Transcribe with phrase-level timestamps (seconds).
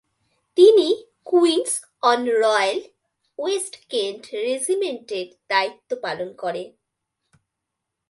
[0.57, 0.87] তিনি
[1.25, 1.71] Queen's
[2.03, 2.79] Own Royal
[3.39, 5.19] West Kent রেজিমেন্টে
[5.49, 6.77] দায়িত্বপালন করেছেন।